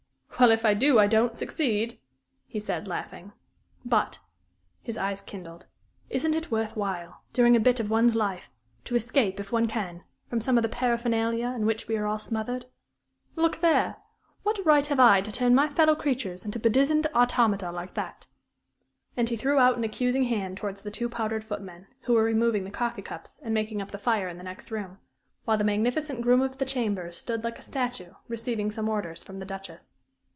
[0.39, 1.99] "Well, if I do try, I don't succeed,"
[2.47, 3.31] he said, laughing.
[3.85, 4.17] "But"
[4.81, 5.67] his eyes kindled
[6.09, 8.49] "isn't it worth while, during a bit of one's life,
[8.85, 12.17] to escape, if one can, from some of the paraphernalia in which we are all
[12.17, 12.65] smothered?
[13.35, 13.97] Look there!
[14.41, 18.25] What right have I to turn my fellow creatures into bedizened automata like that?"
[19.15, 22.63] And he threw out an accusing hand towards the two powdered footmen, who were removing
[22.63, 24.97] the coffee cups and making up the fire in the next room,
[25.45, 29.37] while the magnificent groom of the chambers stood like a statue, receiving some orders from
[29.37, 29.93] the Duchess.